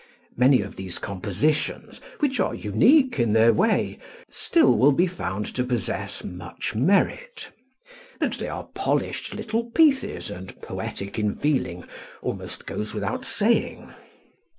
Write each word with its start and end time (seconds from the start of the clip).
Many 0.35 0.63
of 0.63 0.77
these 0.77 0.97
compositions, 0.97 2.01
which 2.21 2.39
are 2.39 2.55
unique 2.55 3.19
in 3.19 3.33
their 3.33 3.53
way, 3.53 3.99
still 4.27 4.75
will 4.75 4.91
be 4.93 5.05
found 5.05 5.45
to 5.53 5.63
possess 5.63 6.23
much 6.23 6.73
merit. 6.73 7.51
That 8.19 8.33
they 8.39 8.47
are 8.49 8.67
polished 8.73 9.35
little 9.35 9.65
pieces 9.69 10.31
and 10.31 10.59
poetic 10.59 11.19
in 11.19 11.35
feeling 11.35 11.83
almost 12.23 12.65
goes 12.65 12.95
without 12.95 13.25
saying. 13.25 13.93